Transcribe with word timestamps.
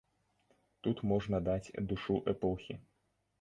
Тут 0.87 1.03
можна 1.11 1.41
даць 1.49 1.73
душу 1.93 2.17
эпохі. 2.35 2.79